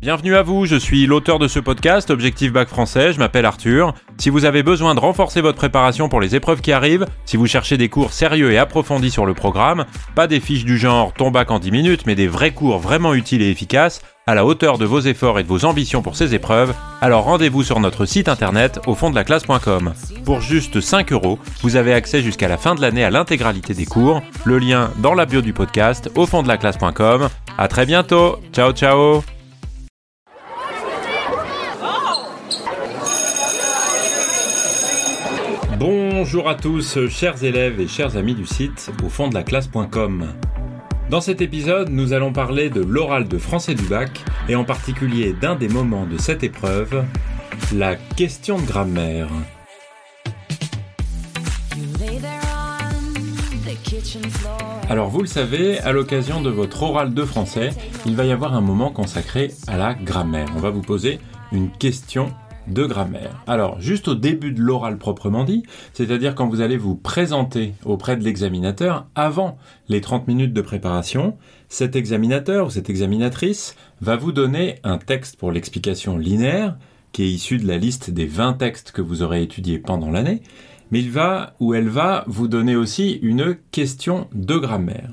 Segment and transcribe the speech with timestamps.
[0.00, 3.94] Bienvenue à vous, je suis l'auteur de ce podcast, Objectif Bac Français, je m'appelle Arthur.
[4.16, 7.48] Si vous avez besoin de renforcer votre préparation pour les épreuves qui arrivent, si vous
[7.48, 11.32] cherchez des cours sérieux et approfondis sur le programme, pas des fiches du genre ton
[11.32, 14.78] bac en 10 minutes, mais des vrais cours vraiment utiles et efficaces, à la hauteur
[14.78, 18.28] de vos efforts et de vos ambitions pour ces épreuves, alors rendez-vous sur notre site
[18.28, 19.94] internet au fond de la classe.com.
[20.24, 23.86] Pour juste 5 euros, vous avez accès jusqu'à la fin de l'année à l'intégralité des
[23.86, 27.28] cours, le lien dans la bio du podcast au fond de la classe.com.
[27.56, 29.24] À très bientôt, ciao ciao
[35.78, 40.26] Bonjour à tous, chers élèves et chers amis du site au fond de la classe.com.
[41.08, 44.10] Dans cet épisode, nous allons parler de l'oral de français du bac
[44.48, 47.04] et en particulier d'un des moments de cette épreuve,
[47.72, 49.28] la question de grammaire.
[54.90, 57.70] Alors vous le savez, à l'occasion de votre oral de français,
[58.04, 60.48] il va y avoir un moment consacré à la grammaire.
[60.56, 61.20] On va vous poser
[61.52, 62.34] une question
[62.68, 63.42] de grammaire.
[63.46, 68.16] Alors, juste au début de l'oral proprement dit, c'est-à-dire quand vous allez vous présenter auprès
[68.16, 71.36] de l'examinateur avant les 30 minutes de préparation,
[71.68, 76.76] cet examinateur ou cette examinatrice va vous donner un texte pour l'explication linéaire
[77.12, 80.42] qui est issu de la liste des 20 textes que vous aurez étudiés pendant l'année,
[80.90, 85.10] mais il va ou elle va vous donner aussi une question de grammaire.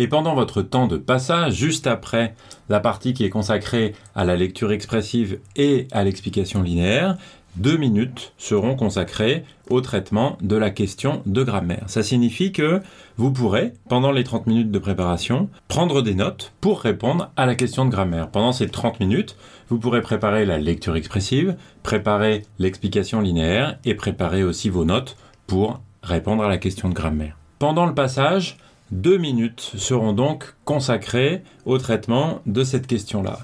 [0.00, 2.34] Et pendant votre temps de passage, juste après
[2.68, 7.16] la partie qui est consacrée à la lecture expressive et à l'explication linéaire,
[7.56, 11.82] deux minutes seront consacrées au traitement de la question de grammaire.
[11.88, 12.80] Ça signifie que
[13.16, 17.56] vous pourrez, pendant les 30 minutes de préparation, prendre des notes pour répondre à la
[17.56, 18.30] question de grammaire.
[18.30, 19.36] Pendant ces 30 minutes,
[19.68, 25.16] vous pourrez préparer la lecture expressive, préparer l'explication linéaire et préparer aussi vos notes
[25.48, 27.36] pour répondre à la question de grammaire.
[27.58, 28.56] Pendant le passage,
[28.90, 33.38] deux minutes seront donc consacrées au traitement de cette question-là.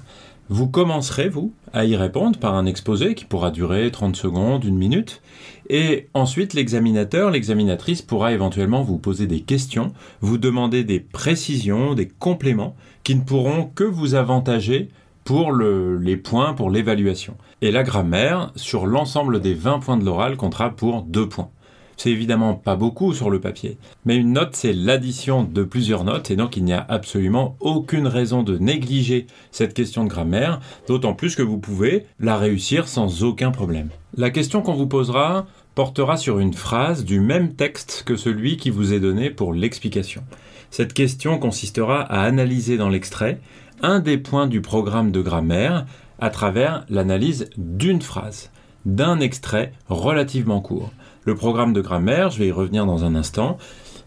[0.49, 4.77] Vous commencerez, vous, à y répondre par un exposé qui pourra durer 30 secondes, une
[4.77, 5.21] minute,
[5.69, 9.91] et ensuite l'examinateur, l'examinatrice pourra éventuellement vous poser des questions,
[10.21, 14.89] vous demander des précisions, des compléments, qui ne pourront que vous avantager
[15.23, 17.35] pour les points, pour l'évaluation.
[17.63, 21.49] Et la grammaire, sur l'ensemble des 20 points de l'oral, comptera pour 2 points.
[21.97, 26.29] C'est évidemment pas beaucoup sur le papier, mais une note c'est l'addition de plusieurs notes
[26.31, 31.13] et donc il n'y a absolument aucune raison de négliger cette question de grammaire, d'autant
[31.13, 33.89] plus que vous pouvez la réussir sans aucun problème.
[34.17, 38.69] La question qu'on vous posera portera sur une phrase du même texte que celui qui
[38.69, 40.23] vous est donné pour l'explication.
[40.71, 43.39] Cette question consistera à analyser dans l'extrait
[43.81, 45.85] un des points du programme de grammaire
[46.19, 48.51] à travers l'analyse d'une phrase,
[48.85, 50.91] d'un extrait relativement court.
[51.25, 53.57] Le programme de grammaire, je vais y revenir dans un instant,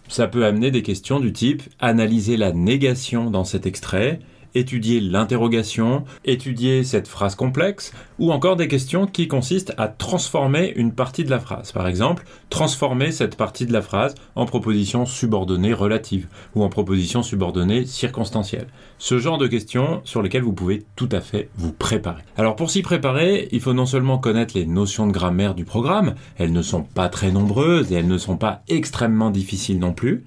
[0.07, 4.21] ça peut amener des questions du type analyser la négation dans cet extrait,
[4.55, 10.93] étudier l'interrogation, étudier cette phrase complexe, ou encore des questions qui consistent à transformer une
[10.93, 11.73] partie de la phrase.
[11.73, 17.23] Par exemple, transformer cette partie de la phrase en proposition subordonnée relative ou en proposition
[17.23, 18.69] subordonnée circonstancielle.
[18.99, 22.23] Ce genre de questions sur lesquelles vous pouvez tout à fait vous préparer.
[22.37, 26.15] Alors pour s'y préparer, il faut non seulement connaître les notions de grammaire du programme,
[26.37, 30.25] elles ne sont pas très nombreuses et elles ne sont pas extrêmement difficiles non plus,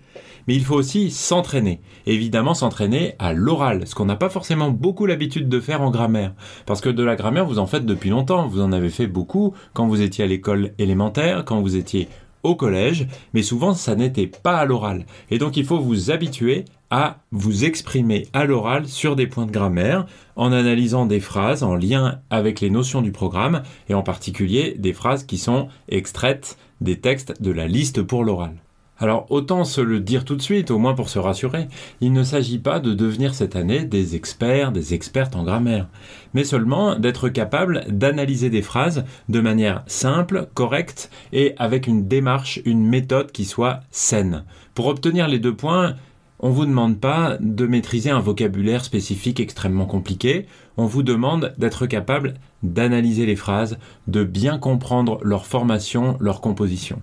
[0.47, 1.81] mais il faut aussi s'entraîner.
[2.05, 6.33] Évidemment, s'entraîner à l'oral, ce qu'on n'a pas forcément beaucoup l'habitude de faire en grammaire.
[6.65, 8.47] Parce que de la grammaire, vous en faites depuis longtemps.
[8.47, 12.09] Vous en avez fait beaucoup quand vous étiez à l'école élémentaire, quand vous étiez
[12.43, 15.05] au collège, mais souvent ça n'était pas à l'oral.
[15.29, 19.51] Et donc il faut vous habituer à vous exprimer à l'oral sur des points de
[19.51, 24.75] grammaire en analysant des phrases en lien avec les notions du programme et en particulier
[24.77, 28.55] des phrases qui sont extraites des textes de la liste pour l'oral.
[29.01, 31.67] Alors autant se le dire tout de suite, au moins pour se rassurer,
[32.01, 35.87] il ne s'agit pas de devenir cette année des experts, des expertes en grammaire,
[36.35, 42.61] mais seulement d'être capable d'analyser des phrases de manière simple, correcte et avec une démarche,
[42.63, 44.43] une méthode qui soit saine.
[44.75, 45.95] Pour obtenir les deux points,
[46.37, 50.45] on ne vous demande pas de maîtriser un vocabulaire spécifique extrêmement compliqué,
[50.77, 57.01] on vous demande d'être capable d'analyser les phrases, de bien comprendre leur formation, leur composition.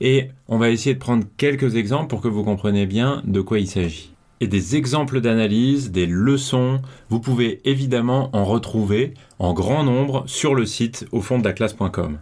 [0.00, 3.58] Et on va essayer de prendre quelques exemples pour que vous compreniez bien de quoi
[3.58, 4.12] il s'agit.
[4.40, 10.54] Et des exemples d'analyse, des leçons, vous pouvez évidemment en retrouver en grand nombre sur
[10.54, 12.18] le site au fond de la classe.com.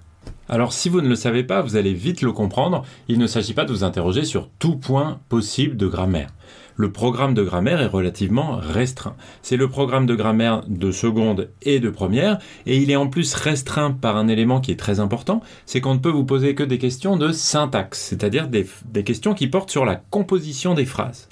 [0.49, 3.53] Alors si vous ne le savez pas, vous allez vite le comprendre, il ne s'agit
[3.53, 6.31] pas de vous interroger sur tout point possible de grammaire
[6.77, 9.17] le programme de grammaire est relativement restreint.
[9.43, 13.35] C'est le programme de grammaire de seconde et de première, et il est en plus
[13.35, 16.63] restreint par un élément qui est très important, c'est qu'on ne peut vous poser que
[16.63, 18.67] des questions de syntaxe, c'est-à-dire des,
[19.05, 21.29] questions qui portent sur la composition des phrases.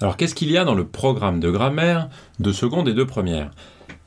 [0.00, 2.08] Alors qu'est-ce qu'il y a dans le programme de grammaire
[2.40, 3.50] de seconde et de première?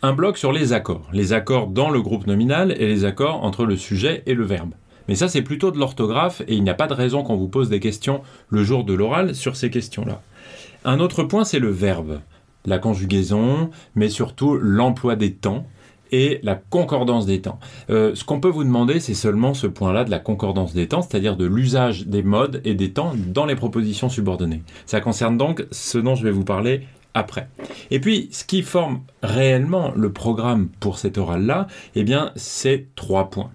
[0.02, 1.08] Un bloc sur les accords.
[1.12, 4.74] Les accords dans le groupe nominal et les accords entre le sujet et le verbe.
[5.10, 7.48] Mais ça, c'est plutôt de l'orthographe et il n'y a pas de raison qu'on vous
[7.48, 10.22] pose des questions le jour de l'oral sur ces questions-là.
[10.86, 12.22] Un autre point, c'est le verbe.
[12.66, 15.66] La conjugaison, mais surtout l'emploi des temps
[16.12, 17.60] et la concordance des temps.
[17.90, 21.02] Euh, ce qu'on peut vous demander, c'est seulement ce point-là de la concordance des temps,
[21.02, 24.64] c'est-à-dire de l'usage des modes et des temps dans les propositions subordonnées.
[24.86, 26.82] Ça concerne donc ce dont je vais vous parler
[27.14, 27.48] après.
[27.92, 33.30] Et puis, ce qui forme réellement le programme pour cet oral-là, eh bien, c'est trois
[33.30, 33.52] points.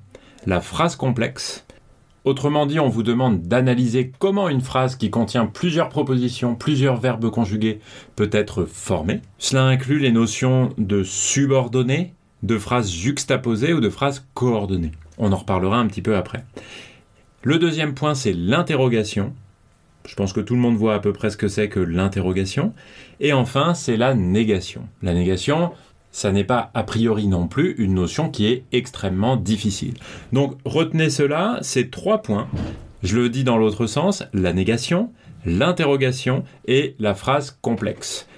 [0.46, 1.63] La phrase complexe.
[2.24, 7.28] Autrement dit, on vous demande d'analyser comment une phrase qui contient plusieurs propositions, plusieurs verbes
[7.28, 7.80] conjugués
[8.16, 9.20] peut être formée.
[9.36, 14.92] Cela inclut les notions de subordonné, de phrases juxtaposées ou de phrases coordonnées.
[15.18, 16.44] On en reparlera un petit peu après.
[17.42, 19.34] Le deuxième point, c'est l'interrogation.
[20.06, 22.72] Je pense que tout le monde voit à peu près ce que c'est que l'interrogation.
[23.20, 24.88] Et enfin, c'est la négation.
[25.02, 25.72] La négation,
[26.14, 29.94] ça n'est pas a priori non plus une notion qui est extrêmement difficile.
[30.32, 32.46] Donc retenez cela, ces trois points.
[33.02, 35.10] Je le dis dans l'autre sens, la négation,
[35.44, 38.28] l'interrogation et la phrase complexe.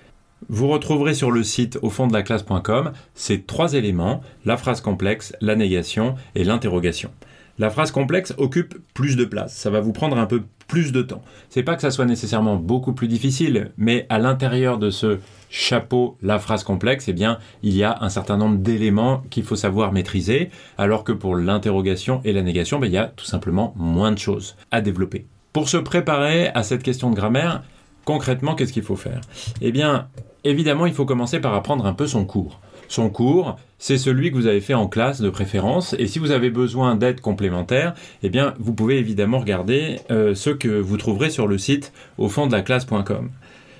[0.48, 4.80] Vous retrouverez sur le site au fond de la classe.com ces trois éléments, la phrase
[4.80, 7.10] complexe, la négation et l'interrogation.
[7.58, 11.02] La phrase complexe occupe plus de place, ça va vous prendre un peu plus de
[11.02, 11.22] temps.
[11.50, 15.18] C'est pas que ça soit nécessairement beaucoup plus difficile, mais à l'intérieur de ce
[15.50, 19.56] chapeau, la phrase complexe, eh bien, il y a un certain nombre d'éléments qu'il faut
[19.56, 23.74] savoir maîtriser, alors que pour l'interrogation et la négation, ben, il y a tout simplement
[23.76, 25.26] moins de choses à développer.
[25.52, 27.62] Pour se préparer à cette question de grammaire,
[28.04, 29.20] concrètement, qu'est-ce qu'il faut faire?
[29.60, 30.08] Eh bien,
[30.44, 32.60] évidemment, il faut commencer par apprendre un peu son cours.
[32.88, 35.94] Son cours, c'est celui que vous avez fait en classe de préférence.
[35.98, 40.50] Et si vous avez besoin d'aide complémentaire, eh bien, vous pouvez évidemment regarder euh, ce
[40.50, 43.30] que vous trouverez sur le site au fond de la classe.com.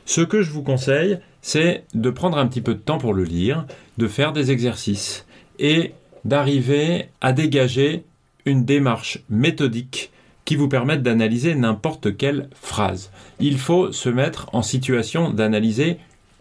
[0.05, 3.23] Ce que je vous conseille, c'est de prendre un petit peu de temps pour le
[3.23, 3.67] lire,
[3.99, 5.27] de faire des exercices
[5.61, 5.93] et
[6.25, 8.03] d'arriver à dégager
[8.47, 10.11] une démarche méthodique
[10.45, 13.13] qui vous permettent d'analyser n'importe quelle phrase.
[13.39, 15.99] Il faut se mettre en situation d'analyser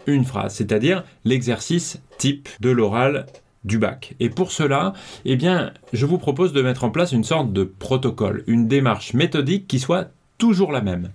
[0.08, 3.28] une phrase, c'est-à-dire l'exercice type de l'oral
[3.64, 4.16] du bac.
[4.20, 4.94] Et pour cela,
[5.24, 9.14] eh bien, je vous propose de mettre en place une sorte de protocole, une démarche
[9.14, 10.10] méthodique qui soit
[10.40, 11.12] toujours la même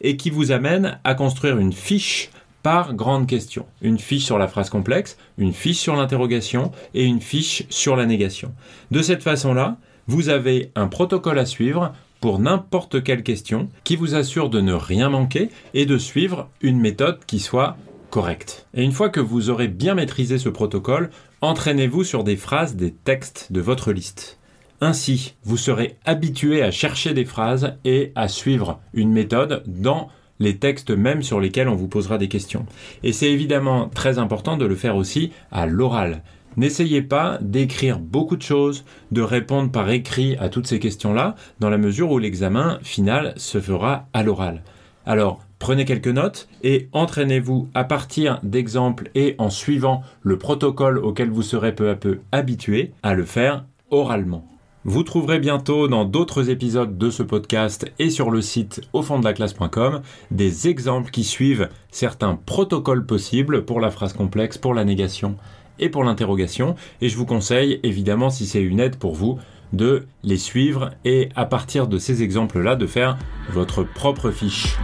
[0.00, 2.30] et qui vous amène à construire une fiche
[2.68, 3.64] par grande question.
[3.80, 8.04] Une fiche sur la phrase complexe, une fiche sur l'interrogation et une fiche sur la
[8.04, 8.52] négation.
[8.90, 14.14] De cette façon-là, vous avez un protocole à suivre pour n'importe quelle question qui vous
[14.14, 17.78] assure de ne rien manquer et de suivre une méthode qui soit
[18.10, 18.66] correcte.
[18.74, 21.08] Et une fois que vous aurez bien maîtrisé ce protocole,
[21.40, 24.38] entraînez-vous sur des phrases des textes de votre liste.
[24.82, 30.56] Ainsi, vous serez habitué à chercher des phrases et à suivre une méthode dans les
[30.56, 32.66] textes même sur lesquels on vous posera des questions.
[33.02, 36.22] Et c'est évidemment très important de le faire aussi à l'oral.
[36.56, 41.70] N'essayez pas d'écrire beaucoup de choses, de répondre par écrit à toutes ces questions-là, dans
[41.70, 44.62] la mesure où l'examen final se fera à l'oral.
[45.06, 51.30] Alors, prenez quelques notes et entraînez-vous à partir d'exemples et en suivant le protocole auquel
[51.30, 54.44] vous serez peu à peu habitué à le faire oralement.
[54.84, 59.18] Vous trouverez bientôt dans d'autres épisodes de ce podcast et sur le site au fond
[59.18, 64.74] de la classe.com des exemples qui suivent certains protocoles possibles pour la phrase complexe, pour
[64.74, 65.34] la négation
[65.80, 66.76] et pour l'interrogation.
[67.00, 69.38] Et je vous conseille, évidemment, si c'est une aide pour vous,
[69.72, 73.18] de les suivre et à partir de ces exemples-là, de faire
[73.50, 74.76] votre propre fiche.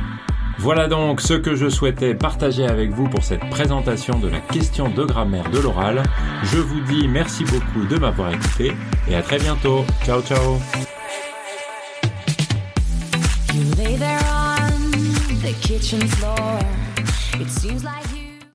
[0.59, 4.89] Voilà donc ce que je souhaitais partager avec vous pour cette présentation de la question
[4.89, 6.03] de grammaire de l'oral.
[6.45, 8.73] Je vous dis merci beaucoup de m'avoir écouté
[9.09, 9.85] et à très bientôt.
[10.05, 10.59] Ciao ciao.